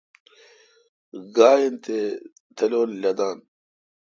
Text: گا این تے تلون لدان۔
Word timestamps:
گا 1.35 1.51
این 1.61 1.73
تے 1.83 1.97
تلون 2.55 2.89
لدان۔ 3.01 3.37